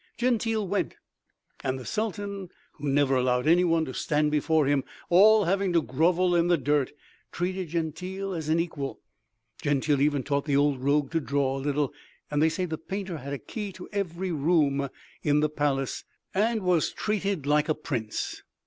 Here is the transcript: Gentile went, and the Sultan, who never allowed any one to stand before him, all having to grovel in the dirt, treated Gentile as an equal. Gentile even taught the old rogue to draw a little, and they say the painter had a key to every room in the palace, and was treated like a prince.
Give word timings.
Gentile 0.17 0.67
went, 0.67 0.95
and 1.63 1.77
the 1.77 1.85
Sultan, 1.85 2.49
who 2.71 2.89
never 2.89 3.15
allowed 3.15 3.45
any 3.45 3.63
one 3.63 3.85
to 3.85 3.93
stand 3.93 4.31
before 4.31 4.65
him, 4.65 4.83
all 5.09 5.45
having 5.45 5.73
to 5.73 5.81
grovel 5.83 6.35
in 6.35 6.47
the 6.47 6.57
dirt, 6.57 6.91
treated 7.31 7.67
Gentile 7.67 8.33
as 8.33 8.49
an 8.49 8.59
equal. 8.59 8.99
Gentile 9.61 10.01
even 10.01 10.23
taught 10.23 10.45
the 10.45 10.57
old 10.57 10.81
rogue 10.83 11.11
to 11.11 11.19
draw 11.19 11.55
a 11.55 11.61
little, 11.61 11.93
and 12.31 12.41
they 12.41 12.49
say 12.49 12.65
the 12.65 12.79
painter 12.79 13.17
had 13.19 13.33
a 13.33 13.37
key 13.37 13.71
to 13.73 13.87
every 13.93 14.31
room 14.31 14.89
in 15.21 15.41
the 15.41 15.49
palace, 15.49 16.03
and 16.33 16.63
was 16.63 16.91
treated 16.91 17.45
like 17.45 17.69
a 17.69 17.75
prince. 17.75 18.41